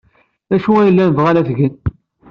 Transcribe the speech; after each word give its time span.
D 0.49 0.51
acu 0.55 0.71
ay 0.77 0.91
llan 0.93 1.11
bɣan 1.17 1.39
ad 1.39 1.45
t-gen? 1.47 1.75